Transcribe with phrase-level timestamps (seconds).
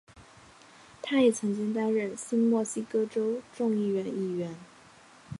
[0.99, 4.55] 他也曾经担任新墨西哥州众议院议员。